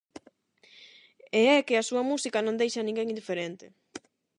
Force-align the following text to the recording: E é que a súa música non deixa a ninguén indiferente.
E 1.39 1.41
é 1.55 1.57
que 1.67 1.75
a 1.77 1.87
súa 1.89 2.03
música 2.11 2.39
non 2.45 2.59
deixa 2.61 2.79
a 2.81 2.87
ninguén 2.87 3.11
indiferente. 3.13 3.65